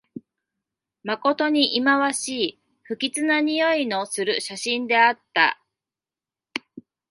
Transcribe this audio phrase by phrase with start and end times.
[1.03, 5.61] まことにいまわしい、不吉なにおいのする写真であった